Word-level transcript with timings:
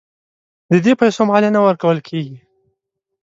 د 0.71 0.73
دې 0.85 0.93
پیسو 1.01 1.21
مالیه 1.29 1.49
نه 1.55 1.61
ورکول 1.67 1.97
کیږي. 2.07 2.37